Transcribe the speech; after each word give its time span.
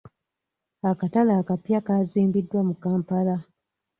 Akatale 0.89 1.31
akapya 1.41 1.79
kaazimbiddwa 1.87 2.59
mu 2.67 2.75
Kampala. 2.83 3.35